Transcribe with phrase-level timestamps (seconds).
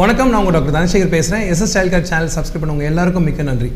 [0.00, 3.70] வணக்கம் நான் உங்கள் டாக்டர் தனசேகர் பேசுகிறேன் SS style car channel subscribe பண்ணுவோம் எல்லாருக்கும் மிக்க நன்றி.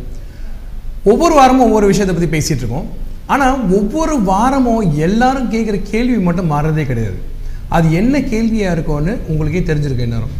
[1.13, 2.87] ஒவ்வொரு வாரமும் ஒவ்வொரு விஷயத்தை பற்றி பேசிகிட்டு இருக்கோம்.
[3.35, 7.19] ஆனால் ஒவ்வொரு வாரமும் எல்லாரும் கேட்குற கேள்வி மட்டும் மாறுறதே கிடையாது.
[7.77, 10.35] அது என்ன கேள்வியாக இருக்கும்னு உங்களுக்கே தெரிஞ்சிருக்கு என்னரும்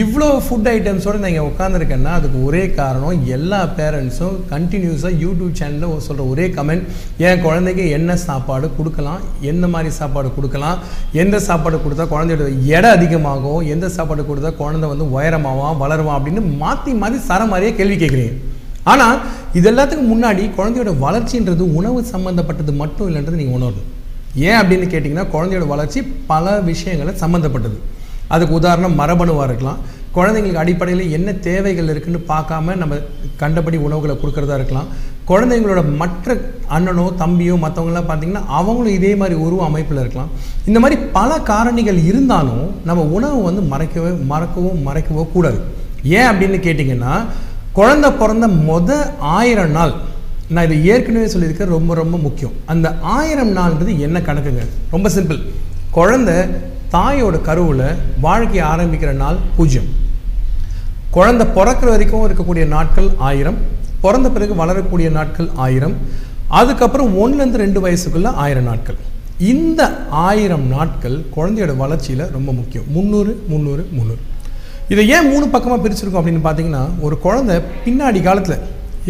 [0.00, 6.46] இவ்வளோ ஃபுட் ஐட்டம்ஸோடு நீங்கள் உட்காந்துருக்கேன்னா அதுக்கு ஒரே காரணம் எல்லா பேரண்ட்ஸும் கண்டினியூஸாக யூடியூப் சேனலில் சொல்கிற ஒரே
[6.54, 6.84] கமெண்ட்
[7.26, 10.78] என் குழந்தைக்கு என்ன சாப்பாடு கொடுக்கலாம் எந்த மாதிரி சாப்பாடு கொடுக்கலாம்
[11.14, 12.46] எந்த சாப்பாடு கொடுத்தா குழந்தையோட
[12.76, 17.96] எடை அதிகமாகும் எந்த சாப்பாடு கொடுத்தா குழந்தை வந்து உயரமாவான் வளருவான் அப்படின்னு மாற்றி மாற்றி சர மாதிரியே கேள்வி
[17.96, 18.34] கேட்குறீங்க
[18.84, 19.18] ஆனால்
[19.54, 23.88] இது எல்லாத்துக்கும் முன்னாடி குழந்தையோட வளர்ச்சின்றது உணவு சம்மந்தப்பட்டது மட்டும் இல்லைன்றது நீங்கள் உணரணும்.
[24.42, 27.78] ஏன் அப்படின்னு கேட்டிங்கன்னா குழந்தையோட வளர்ச்சி பல விஷயங்களை சம்மந்தப்பட்டது
[28.34, 29.80] அதுக்கு உதாரணம் மரபணுவாக இருக்கலாம்.
[30.16, 32.94] குழந்தைங்களுக்கு அடிப்படையில் என்ன தேவைகள் இருக்குதுன்னு பார்க்காம நம்ம
[33.42, 34.88] கண்டபடி உணவுகளை கொடுக்குறதா இருக்கலாம்.
[35.30, 36.34] குழந்தைங்களோட மற்ற
[36.76, 40.32] அண்ணனோ தம்பியோ மற்றவங்களாம் பார்த்தீங்கன்னா அவங்களும் இதே மாதிரி உருவ அமைப்பில் இருக்கலாம்.
[40.68, 45.60] இந்த மாதிரி பல காரணிகள் இருந்தாலும் நம்ம உணவு வந்து மறைக்கவே மறக்கவோ மறைக்கவோ கூடாது.
[46.16, 47.14] ஏன் அப்படின்னு கேட்டிங்கன்னா
[47.78, 48.90] குழந்தை பிறந்த மொத
[49.36, 49.94] ஆயிரம் நாள்
[50.54, 52.56] நான் இதை ஏற்கனவே சொல்லியிருக்கேன் ரொம்ப ரொம்ப முக்கியம்.
[52.72, 52.86] அந்த
[53.18, 54.64] ஆயிரம் நாள்ன்றது என்ன கணக்குங்க?
[54.94, 55.40] ரொம்ப சிம்பிள்
[55.98, 56.36] குழந்தை
[56.94, 57.86] தாயோட கருவில்
[58.24, 59.86] வாழ்க்கை ஆரம்பிக்கிற நாள் பூஜ்ஜியம்
[61.16, 63.58] குழந்தை பிறக்கிற வரைக்கும் இருக்கக்கூடிய நாட்கள் ஆயிரம்
[64.02, 65.94] பிறந்த பிறகு வளரக்கூடிய நாட்கள் ஆயிரம்
[66.58, 68.98] அதுக்கப்புறம் ஒன்றுலேருந்து ரெண்டு வயசுக்குள்ள ஆயிரம் நாட்கள்.
[69.52, 69.82] இந்த
[70.26, 72.86] ஆயிரம் நாட்கள் குழந்தையோட வளர்ச்சியில் ரொம்ப முக்கியம்.
[72.96, 74.20] முந்நூறு முந்நூறு முந்நூறு.
[74.92, 78.58] இதை ஏன் மூணு பக்கமாக பிரிச்சிருக்கோம் அப்படின்னு பார்த்தீங்கன்னா ஒரு குழந்தை பின்னாடி காலத்தில்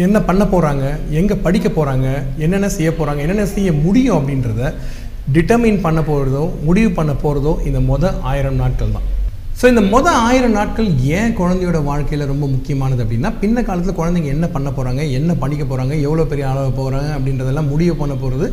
[0.05, 0.85] என்ன பண்ண போகிறாங்க
[1.19, 2.07] எங்கே படிக்க போகிறாங்க
[2.45, 4.71] என்னென்ன செய்ய போகிறாங்க என்னென்ன செய்ய முடியும் அப்படின்றத
[5.35, 9.09] டிட்டர்மின் பண்ண போகிறதோ முடிவு பண்ண போகிறதோ இந்த மொதல் ஆயிரம் நாட்கள் தான்.
[9.59, 14.45] ஸோ இந்த மொதல் ஆயிரம் நாட்கள் ஏன் குழந்தையோட வாழ்க்கையில் ரொம்ப முக்கியமானது அப்படின்னா பின்ன காலத்தில் குழந்தைங்க என்ன
[14.55, 18.47] பண்ண போகிறாங்க என்ன படிக்க போகிறாங்க எவ்வளோ பெரிய அளவு போகிறாங்க அப்படின்றதெல்லாம் முடிவு பண்ண போகிறது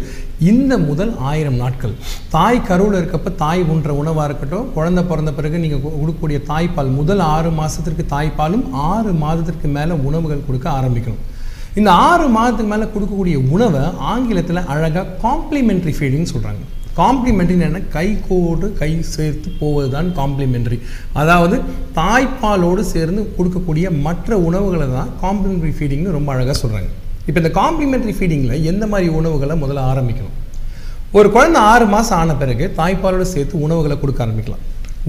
[0.50, 1.94] இந்த முதல் ஆயிரம் நாட்கள்.
[2.36, 7.53] தாய் கருவில் இருக்கப்ப தாய் உண்ற உணவாக இருக்கட்டும் குழந்தை பிறந்த பிறகு நீங்கள் கொடுக்கக்கூடிய தாய்ப்பால் முதல் ஆறு
[7.60, 11.25] மாதத்திற்கு தாய்ப்பாலும் ஆறு மாதத்திற்கு மேலே உணவுகள் கொடுக்க ஆரம்பிக்கணும்.
[11.78, 13.82] இந்த ஆறு மாதத்துக்கு மேலே கொடுக்கக்கூடிய உணவை
[14.12, 16.62] ஆங்கிலத்தில் அழகாக காம்ப்ளிமெண்ட்ரி ஃபீடிங்னு சொல்கிறாங்க
[17.00, 20.78] காம்ப்ளிமெண்ட்ரி என்ன கை கோடு கை சேர்த்து போவது தான் காம்ப்ளிமெண்ட்ரி
[21.20, 21.56] அதாவது
[22.00, 26.91] தாய்ப்பாலோடு சேர்ந்து கொடுக்கக்கூடிய மற்ற உணவுகளை தான் காம்ப்ளிமெண்ட்ரி ஃபீடிங்னு ரொம்ப அழகாக சொல்கிறாங்க
[27.28, 30.36] இப்போ இந்த காம்ப்ளிமெண்ட்ரி ஃபீடிங்கில் எந்த மாதிரி உணவுகளை முதல்ல ஆரம்பிக்கணும்?
[31.19, 34.64] ஒரு குழந்தை ஆறு மாதம் ஆன பிறகு தாய்ப்பாலோடு சேர்த்து உணவுகளை கொடுக்க ஆரம்பிக்கலாம்.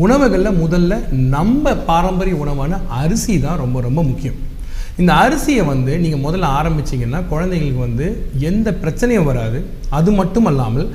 [0.05, 0.93] உணவுகளில் முதல்ல
[1.35, 4.39] நம்ம பாரம்பரிய உணவான அரிசி தான் ரொம்ப ரொம்ப முக்கியம்.
[4.99, 8.07] இந்த அரிசியை வந்து நீங்கள் முதல்ல ஆரம்பிச்சிங்கன்னா குழந்தைங்களுக்கு வந்து
[8.49, 9.59] எந்த பிரச்சனையும் வராது.
[9.97, 10.89] அது மட்டும் அல்லாமல்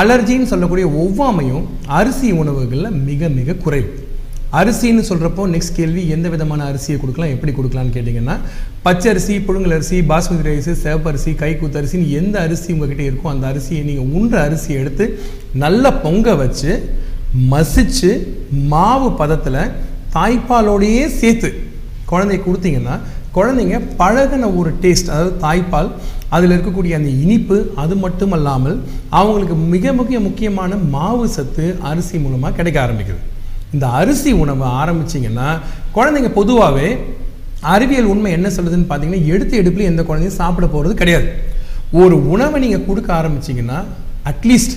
[0.00, 1.66] அலர்ஜின்னு சொல்லக்கூடிய ஒவ்வாமையும்
[1.98, 3.90] அரிசி உணவுகளில் மிக மிக குறைவு.
[4.60, 8.34] அரிசின்னு சொல்கிறப்போ நெக்ஸ்ட் கேள்வி எந்த விதமான அரிசியை கொடுக்கலாம் எப்படி கொடுக்கலான்னு கேட்டிங்கன்னா
[8.82, 14.36] பச்சரிசி புழுங்கல் அரிசி பாஸ்மதி ரைஸ் கைக்கூத்து அரிசின்னு எந்த அரிசி உங்ககிட்ட இருக்கோ அந்த அரிசியை நீங்கள் உண்ற
[14.48, 15.06] அரிசியை எடுத்து
[15.54, 16.72] நல்லா பொங்க வச்சு
[17.52, 18.10] மசிச்சு
[18.72, 19.62] மாவு பதத்தில்
[20.16, 21.50] தாய்ப்பாலோடையே சேர்த்து
[22.06, 22.96] குழந்தை கொடுத்தீங்கன்னா
[23.36, 25.90] குழந்தைங்க பழகின ஒரு டேஸ்ட் அதாவது தாய்ப்பால்
[26.36, 28.76] அதில் இருக்கக்கூடிய அந்த இனிப்பு அது மட்டும் அல்லாமல்
[29.20, 33.20] அவங்களுக்கு மிக மிக முக்கியமான மாவு சத்து அரிசி மூலமாக கிடைக்க ஆரம்பிக்குது.
[33.74, 35.48] இந்த அரிசி உணவை ஆரம்பிச்சிங்கன்னா
[35.96, 36.88] குழந்தைங்க பொதுவாகவே
[37.74, 41.28] அறிவியல் உண்மை என்ன சொல்லுதுன்னு பார்த்தீங்கன்னா எடுத்து எடுப்பில் எந்த குழந்தையும் சாப்பிட போகிறது கிடையாது.
[42.02, 43.78] ஒரு உணவை நீங்கள் கொடுக்க ஆரம்பிச்சிங்கன்னா
[44.30, 44.76] அட்லீஸ்ட்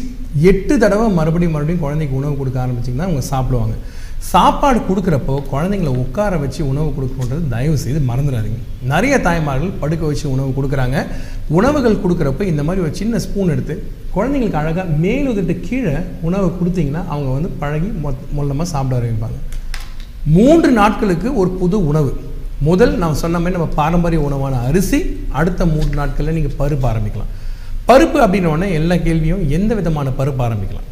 [0.51, 3.75] எட்டு தடவை மறுபடியும் மறுபடியும் குழந்தைக்கு உணவு கொடுக்க ஆரம்பிச்சிங்கன்னா அவங்க சாப்பிடுவாங்க.
[4.31, 8.59] சாப்பாடு கொடுக்குறப்போ குழந்தைங்கள உட்கார வச்சு உணவு கொடுக்கணுன்றது தயவு செய்து மறந்துடாதீங்க.
[8.91, 10.99] நிறைய தாய்மார்கள் படுக்க வச்சு உணவு கொடுக்குறாங்க.
[11.57, 13.75] உணவுகள் கொடுக்குறப்ப இந்த மாதிரி ஒரு சின்ன ஸ்பூன் எடுத்து
[14.15, 15.95] குழந்தைங்களுக்கு அழகாக மேலுதட்டு கீழே
[16.29, 19.39] உணவு கொடுத்தீங்கன்னா அவங்க வந்து பழகி மொத் மொல்லமாக சாப்பிட ஆரம்பிப்பாங்க.
[20.37, 22.11] மூன்று நாட்களுக்கு ஒரு புது உணவு.
[22.69, 24.99] முதல் நான் சொன்ன மாதிரி நம்ம பாரம்பரிய உணவான அரிசி
[25.39, 27.31] அடுத்த மூன்று நாட்களில் நீங்கள் பருப்பு ஆரம்பிக்கலாம்.
[27.89, 30.89] பருப்பு அப்படின்னோடனே எல்லா கேள்வியும் எந்த விதமான பருப்பு ஆரம்பிக்கலாம்?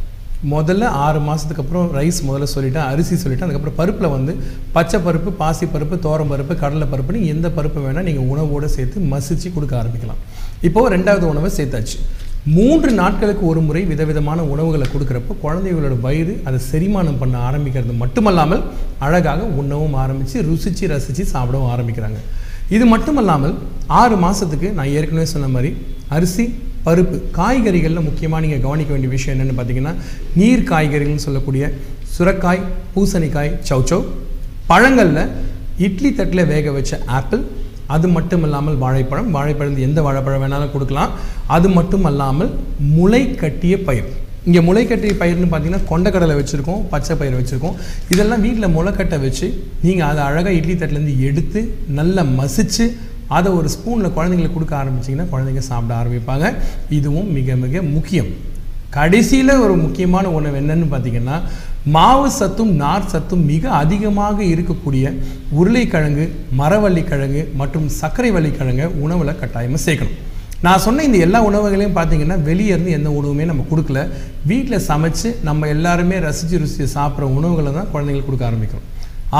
[0.51, 4.33] முதல்ல ஆறு மாதத்துக்கு அப்புறம் ரைஸ் முதல்ல சொல்லிட்டேன் அரிசி சொல்லிட்டேன் அதுக்கப்புறம் பருப்பில் வந்து
[4.75, 9.49] பச்சை பருப்பு பாசி பருப்பு தோரம் பருப்பு கடலை பருப்புன்னு எந்த பருப்பு வேணால் நீங்கள் உணவோடு சேர்த்து மசிச்சு
[9.55, 10.21] கொடுக்க ஆரம்பிக்கலாம்.
[10.67, 11.97] இப்போது ரெண்டாவது உணவை சேர்த்தாச்சு.
[12.55, 18.63] மூன்று நாட்களுக்கு ஒரு முறை விதவிதமான உணவுகளை கொடுக்குறப்போ குழந்தைகளோட வயிறு அதை செரிமானம் பண்ண ஆரம்பிக்கிறது மட்டுமல்லாமல்
[19.07, 22.19] அழகாக உண்ணவும் ஆரம்பித்து ருசித்து ரசித்து சாப்பிடவும் ஆரம்பிக்கிறாங்க.
[22.75, 23.55] இது மட்டுமல்லாமல்
[24.01, 25.71] ஆறு மாதத்துக்கு நான் ஏற்கனவே சொன்ன மாதிரி
[26.17, 26.45] அரிசி
[26.85, 27.17] பருப்பு.
[27.39, 29.93] காய்கறிகளில் முக்கியமாக நீங்கள் கவனிக்க வேண்டிய விஷயம் என்னென்னு பார்த்தீங்கன்னா
[30.39, 31.71] நீர் காய்கறிகள்னு சொல்லக்கூடிய
[32.15, 32.63] சுரக்காய்
[32.93, 34.05] பூசணிக்காய் சௌச்சவ்
[34.71, 35.23] பழங்களில்
[35.85, 37.43] இட்லி தட்டில் வேக வச்ச ஆப்பிள்
[37.93, 41.13] அது மட்டும் இல்லாமல் வாழைப்பழம் வாழைப்பழம் எந்த வாழைப்பழம் வேணாலும் கொடுக்கலாம்.
[41.55, 42.51] அது மட்டும் அல்லாமல்
[42.97, 44.11] முளை கட்டிய பயிர்.
[44.47, 47.75] இங்கே முளை கட்டிய பயிர்னு பார்த்தீங்கன்னா கொண்டக்கடலை வச்சுருக்கோம் பச்சை பயிர் வச்சுருக்கோம்.
[48.13, 49.47] இதெல்லாம் வீட்டில் முளைக்கட்டை வச்சு
[49.85, 51.61] நீங்கள் அதை அழகாக இட்லி தட்டிலேருந்து எடுத்து
[51.99, 52.87] நல்லா மசித்து
[53.37, 56.47] அதை ஒரு ஸ்பூனில் குழந்தைங்களுக்கு கொடுக்க ஆரம்பிச்சிங்கன்னா குழந்தைங்க சாப்பிட ஆரம்பிப்பாங்க.
[56.97, 58.31] இதுவும் மிக மிக முக்கியம்.
[58.97, 61.37] கடைசியில் ஒரு முக்கியமான உணவு என்னன்னு பார்த்தீங்கன்னா
[61.93, 65.05] மாவு சத்தும் நார் சத்தும் மிக அதிகமாக இருக்கக்கூடிய
[65.59, 66.25] உருளைக்கிழங்கு
[66.59, 70.19] மரவள்ளிக்கிழங்கு மற்றும் சர்க்கரை வள்ளிக்கிழங்கு உணவில் கட்டாயமாக சேர்க்கணும்.
[70.65, 74.01] நான் சொன்ன இந்த எல்லா உணவுகளையும் பார்த்தீங்கன்னா வெளியே இருந்து எந்த உணவுமே நம்ம கொடுக்கல.
[74.51, 78.87] வீட்டில் சமைச்சு நம்ம எல்லாருமே ரசித்து ருசித்து சாப்பிட்ற உணவுகளை தான் குழந்தைங்களுக்கு கொடுக்க ஆரம்பிக்கிறோம்.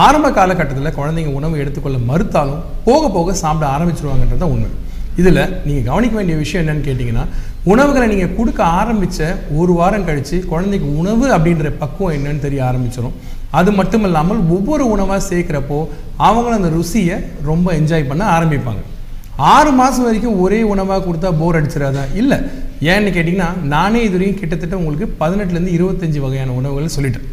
[0.02, 4.70] ஆரம்ப காலகட்டத்தில் குழந்தைங்க உணவு எடுத்துக்கொள்ள மறுத்தாலும் போக போக சாப்பிட ஆரம்பிச்சிருவாங்கன்றது தான் உண்மை.
[5.20, 7.26] இதில் நீங்கள் கவனிக்க வேண்டிய விஷயம் என்னன்னு கேட்டிங்கன்னா
[7.72, 9.28] உணவுகளை நீங்கள் கொடுக்க ஆரம்பித்த
[9.60, 13.18] ஒரு வாரம் கழித்து குழந்தைக்கு உணவு அப்படின்ற பக்குவம் என்னன்னு தெரிய ஆரம்பிச்சிடும்
[13.60, 15.80] அது மட்டும் இல்லாமல் ஒவ்வொரு உணவாக சேர்க்குறப்போ
[16.28, 17.18] அவங்களும் அந்த ருசியை
[17.50, 18.82] ரொம்ப என்ஜாய் பண்ண ஆரம்பிப்பாங்க.
[19.54, 22.04] ஆறு மாதம் வரைக்கும் ஒரே உணவாக கொடுத்தா போர் அடிச்சிடாதா?
[22.22, 22.38] இல்லை.
[22.92, 27.30] ஏன்னு கேட்டிங்கன்னா நானே இது வரைக்கும் கிட்டத்தட்ட உங்களுக்கு பதினெட்டுலேருந்து இருபத்தஞ்சி வகையான உணவுகள் சொல்லிட்டேன்.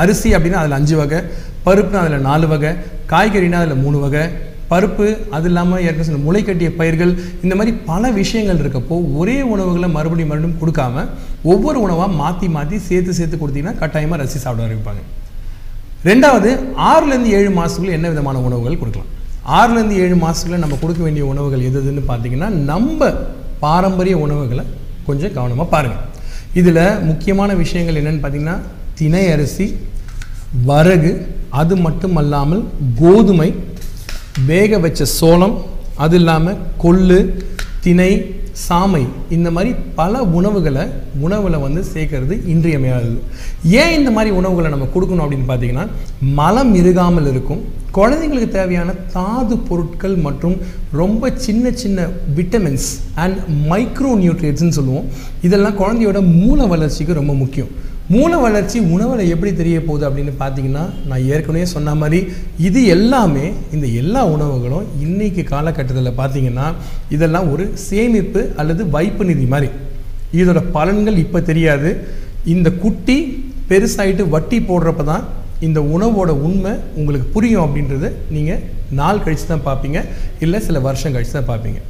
[0.00, 1.18] அரிசி அப்படின்னா அதில் அஞ்சு வகை
[1.66, 2.70] பருப்புனா அதில் நாலு வகை
[3.12, 4.24] காய்கறினா அதில் மூணு வகை
[4.70, 5.06] பருப்பு
[5.36, 7.10] அது இல்லாமல் ஏற்கனவே சொன்ன முளைக்கட்டிய பயிர்கள்
[7.44, 11.04] இந்த மாதிரி பல விஷயங்கள் இருக்கப்போ ஒரே உணவுகளை மறுபடியும் மறுபடியும் கொடுக்காம
[11.52, 15.02] ஒவ்வொரு உணவாக மாற்றி மாற்றி சேர்த்து சேர்த்து கொடுத்தீங்கன்னா கட்டாயமாக ரசி சாப்பிட ஆரம்பிப்பாங்க.
[16.10, 16.50] ரெண்டாவது
[16.90, 19.10] ஆறுலேருந்து ஏழு மாதத்துக்குள்ள என்ன விதமான உணவுகள் கொடுக்கலாம்?
[19.58, 23.10] ஆறுலேருந்து ஏழு மாதத்துக்குள்ள நம்ம கொடுக்க வேண்டிய உணவுகள் எது எதுன்னு பார்த்தீங்கன்னா நம்ம
[23.64, 24.64] பாரம்பரிய உணவுகளை
[25.08, 26.02] கொஞ்சம் கவனமாக பாருங்கள்
[26.60, 28.56] இதில் முக்கியமான விஷயங்கள் என்னென்னு பார்த்தீங்கன்னா
[29.02, 29.68] தினை அரிசி
[30.70, 31.14] வரகு
[31.60, 32.62] அது மட்டும் அல்லாமல்
[33.00, 33.50] கோதுமை
[34.50, 35.56] வேக வச்ச சோளம்
[36.04, 37.18] அது இல்லாமல் கொள்ளு
[37.84, 38.12] திணை
[38.68, 39.02] சாமை
[39.36, 40.82] இந்த மாதிரி பல உணவுகளை
[41.26, 43.16] உணவில் வந்து சேர்க்கறது இன்றியமையாதது.
[43.80, 45.86] ஏன் இந்த மாதிரி உணவுகளை நம்ம கொடுக்கணும் அப்படின்னு பார்த்தீங்கன்னா
[46.38, 47.62] மலம் இருகாமல் இருக்கும்.
[47.98, 50.56] குழந்தைங்களுக்கு தேவையான தாது பொருட்கள் மற்றும்
[51.00, 52.06] ரொம்ப சின்ன சின்ன
[52.38, 52.90] விட்டமின்ஸ்
[53.24, 53.38] அண்ட்
[53.72, 55.08] மைக்ரோ நியூட்ரியன்ஸ்னு சொல்லுவோம்.
[55.48, 57.72] இதெல்லாம் குழந்தையோட மூல வளர்ச்சிக்கு ரொம்ப முக்கியம்.
[58.12, 62.18] மூல வளர்ச்சி உணவில் எப்படி தெரிய போகுது அப்படின்னு பார்த்தீங்கன்னா நான் ஏற்கனவே சொன்ன மாதிரி
[62.68, 63.44] இது எல்லாமே
[63.74, 66.66] இந்த எல்லா உணவுகளும் இன்னைக்கு காலகட்டத்தில் பார்த்தீங்கன்னா
[67.16, 69.68] இதெல்லாம் ஒரு சேமிப்பு அல்லது வைப்பு நிதி மாதிரி.
[70.40, 71.90] இதோட பலன்கள் இப்போ தெரியாது.
[72.54, 73.16] இந்த குட்டி
[73.70, 75.24] பெருசாயிட்டு வட்டி போடுறப்ப தான்
[75.66, 78.06] இந்த உணவோட உண்மை உங்களுக்கு புரியும் அப்படின்றத
[78.36, 78.62] நீங்கள்
[79.00, 79.98] நாள் கழித்து தான் பார்ப்பீங்க
[80.44, 81.80] இல்லை சில வருஷம் கழித்து தான் பார்ப்பீங்க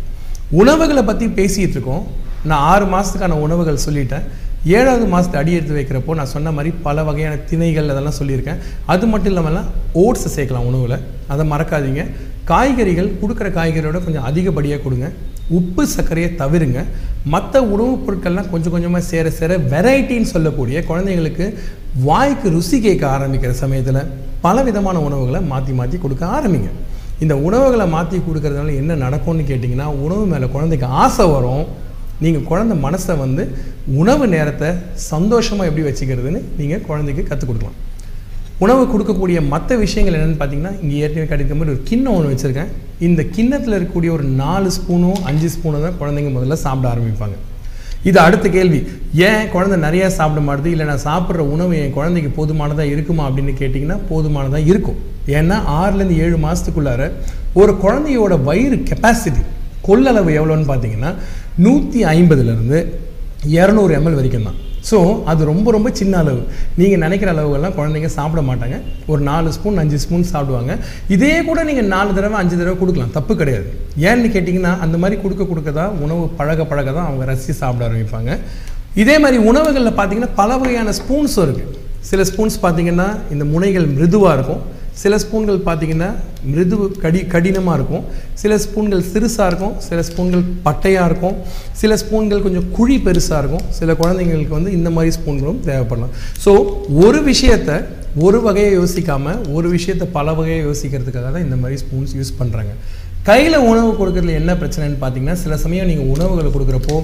[0.61, 2.05] உணவுகளை பற்றி பேசிகிட்டு இருக்கோம்.
[2.51, 4.25] நான் ஆறு மாதத்துக்கான உணவுகள் சொல்லிட்டேன்.
[4.65, 8.59] ஏழாவது மாதத்தை அடி எடுத்து வைக்கிறப்போ நான் சொன்ன மாதிரி பல வகையான திணைகள் அதெல்லாம் சொல்லியிருக்கேன்.
[8.87, 9.65] அது மட்டும் இல்லாமல்
[9.95, 10.99] ஓட்ஸை சேர்க்கலாம் உணவில்.
[11.29, 12.07] அதை மறக்காதீங்க.
[12.45, 15.11] காய்கறிகள் கொடுக்குற காய்கறியோட கொஞ்சம் அதிகப்படியாக கொடுங்க.
[15.49, 16.85] உப்பு சர்க்கரையை தவிருங்க.
[17.25, 21.55] மற்ற உணவுப் பொருட்கள்லாம் கொஞ்சம் கொஞ்சமாக சேர சேர வெரைட்டின்னு சொல்லக்கூடிய குழந்தைங்களுக்கு
[22.03, 24.07] வாய்க்கு ருசி கேட்க ஆரம்பிக்கிற சமயத்தில்
[24.41, 26.71] பல விதமான உணவுகளை மாற்றி மாற்றி கொடுக்க ஆரம்பிங்க.
[27.21, 31.65] இந்த உணவுகளை மாற்றி கொடுக்கறதுனால என்ன நடக்கும்னு கேட்டிங்கன்னா உணவு மேலே குழந்தைக்கு ஆசை வரும்.
[32.25, 33.43] நீங்கள் குழந்த மனசை வந்து
[34.01, 34.69] உணவு நேரத்தை
[35.13, 37.79] சந்தோஷமாக எப்படி வச்சுக்கிறதுன்னு நீங்கள் குழந்தைக்கு கற்றுக் கொடுக்கலாம்.
[38.65, 42.71] உணவு கொடுக்கக்கூடிய மற்ற விஷயங்கள் என்னென்னு பார்த்தீங்கன்னா இங்கே ஏற்கனவே கிடைக்கிற மாதிரி ஒரு கிண்ணம் ஒன்று வச்சுருக்கேன்.
[43.07, 47.39] இந்த கிண்ணத்தில் இருக்கக்கூடிய ஒரு நாலு ஸ்பூனோ அஞ்சு ஸ்பூனோ தான் குழந்தைங்க முதல்ல சாப்பிட ஆரம்பிப்பாங்க.
[48.09, 48.79] இது அடுத்த கேள்வி.
[49.29, 50.71] ஏன் குழந்தை நிறையா சாப்பிட மாட்டுது?
[50.75, 55.01] இல்லை நான் சாப்பிட்ற உணவு என் குழந்தைக்கு போதுமானதாக இருக்குமா அப்படின்னு கேட்டிங்கன்னா போதுமானதாக இருக்கும்.
[55.39, 57.03] ஏன்னா ஆறுலேருந்து ஏழு மாதத்துக்குள்ளார
[57.63, 59.43] ஒரு குழந்தையோட வயிறு கெப்பாசிட்டி
[59.87, 61.11] கொள்ளளவு எவ்வளோன்னு பார்த்தீங்கன்னா
[61.65, 62.81] நூற்றி ஐம்பதுலேருந்து
[63.59, 64.59] இரநூறு எம்எல் வரைக்கும் தான்.
[64.89, 64.99] ஸோ
[65.31, 66.41] அது ரொம்ப ரொம்ப சின்ன அளவு.
[66.79, 68.77] நீங்கள் நினைக்கிற அளவுகள்லாம் குழந்தைங்க சாப்பிட மாட்டாங்க.
[69.11, 70.73] ஒரு நாலு ஸ்பூன் அஞ்சு ஸ்பூன் சாப்பிடுவாங்க.
[71.15, 73.13] இதே கூட நீங்கள் நாலு தடவை அஞ்சு தடவை கொடுக்கலாம்.
[73.19, 73.69] தப்பு கிடையாது.
[74.09, 78.33] ஏன்னு கேட்டிங்கன்னா அந்த மாதிரி கொடுக்க கொடுக்க தான் உணவு பழக பழக தான் அவங்க ரசித்து சாப்பிட ஆரம்பிப்பாங்க.
[79.03, 81.79] இதே மாதிரி உணவுகளில் பார்த்தீங்கன்னா பல வகையான ஸ்பூன்ஸும் இருக்குது
[82.11, 84.63] சில ஸ்பூன்ஸ் பார்த்தீங்கன்னா இந்த முனைகள் மிருதுவாக இருக்கும்.
[85.01, 86.09] சில ஸ்பூன்கள் பார்த்தீங்கன்னா
[86.51, 88.05] மிருது கடி கடினமாக இருக்கும்.
[88.43, 91.37] சில ஸ்பூன்கள் சிறுசாக இருக்கும் சில ஸ்பூன்கள் பட்டையாக இருக்கும்.
[91.81, 93.65] சில ஸ்பூன்கள் கொஞ்சம் குழி பெருசாக இருக்கும்.
[93.79, 96.15] சில குழந்தைங்களுக்கு வந்து இந்த மாதிரி ஸ்பூன்களும் தேவைப்படலாம்.
[96.45, 96.53] ஸோ
[97.07, 97.77] ஒரு விஷயத்தை
[98.27, 102.73] ஒரு வகையை யோசிக்காமல் ஒரு விஷயத்தை பல வகையை யோசிக்கிறதுக்காக தான் இந்த மாதிரி ஸ்பூன்ஸ் யூஸ் பண்ணுறாங்க
[103.27, 106.95] கையில் உணவு கொடுக்கறதுல என்ன பிரச்சனைன்னு பார்த்தீங்கன்னா சில சமயம் நீங்கள் உணவுகளை கொடுக்குறப்போ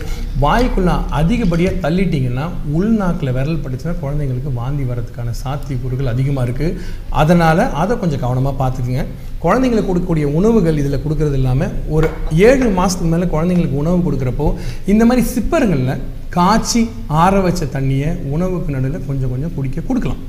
[0.44, 2.46] வாய்க்குள்ள அதிகப்படியாக தள்ளிட்டிங்கன்னா
[2.78, 6.76] உள்நாக்கில் விரல் பட்டுச்சுன்னா குழந்தைங்களுக்கு வாந்தி வரதுக்கான சாத்தியக்கூறுகள் அதிகமாக இருக்குது
[7.22, 9.04] அதனால் அதை கொஞ்சம் கவனமாக பார்த்துக்குங்க.
[9.44, 12.08] குழந்தைங்களுக்கு கொடுக்கக்கூடிய உணவுகள் இதில் கொடுக்கறது இல்லாமல் ஒரு
[12.48, 14.48] ஏழு மாதத்துக்கு மேலே குழந்தைங்களுக்கு உணவு கொடுக்குறப்போ
[14.94, 16.04] இந்த மாதிரி சிப்பருங்களில்
[16.38, 16.84] காய்ச்சி
[17.22, 20.22] ஆற வச்ச தண்ணியை உணவுக்கு நடுவில் கொஞ்சம் கொஞ்சம் குடிக்க கொடுக்கலாம்.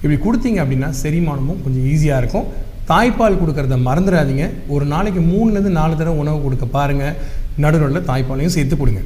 [0.00, 2.48] இப்படி கொடுத்தீங்க அப்படின்னா செரிமானமும் கொஞ்சம் ஈஸியாக இருக்கும்.
[2.90, 4.46] தாய்ப்பால் கொடுக்கறத மறந்துடாதீங்க.
[4.74, 7.16] ஒரு நாளைக்கு மூணுலேருந்து நாலு தடவை உணவு கொடுக்க பாருங்கள்
[7.62, 9.02] நடுநடுவில் தாய்ப்பாலையும் சேர்த்து கொடுங்க.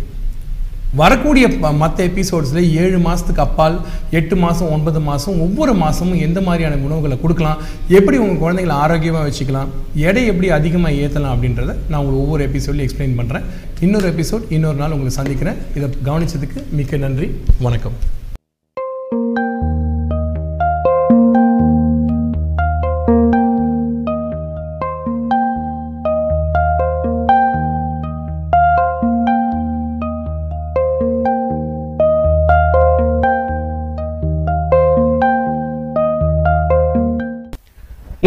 [1.00, 1.46] வரக்கூடிய
[1.80, 3.76] மற்ற எபிசோட்ஸில் ஏழு மாதத்துக்கு அப்பால்
[4.18, 7.62] எட்டு மாதம் ஒன்பது மாதம் ஒவ்வொரு மாதமும் எந்த மாதிரியான உணவுகளை கொடுக்கலாம்
[7.98, 9.72] எப்படி உங்கள் குழந்தைங்களை ஆரோக்கியமாக வச்சுக்கலாம்
[10.08, 13.46] எடை எப்படி அதிகமாக ஏற்றலாம் அப்படின்றத நான் உங்களுக்கு ஒவ்வொரு எபிசோட்லையும் எக்ஸ்பிளைன் பண்ணுறேன்
[13.86, 15.60] இன்னொரு எபிசோட் இன்னொரு நாள் உங்களை சந்திக்கிறேன்.
[15.76, 17.28] இதை கவனித்ததுக்கு மிக்க நன்றி.
[17.66, 17.98] வணக்கம்.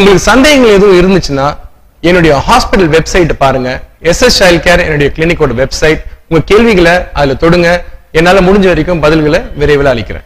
[0.03, 1.45] உங்களுக்கு சந்தேகங்கள் எதுவும் இருந்துச்சுன்னா
[2.07, 3.69] என்னுடைய ஹாஸ்பிட்டல் வெப்சைட் பாருங்க.
[4.09, 7.69] எஸ்எஸ் சைல்ட் கேர் என்னுடைய கிளினிக்கோட வெப்சைட் உங்க கேள்விகளை அதுல தொடுங்க.
[8.17, 10.25] என்னால முடிஞ்ச வரைக்கும் பதில்களை விரைவில் அளிக்கிறேன்.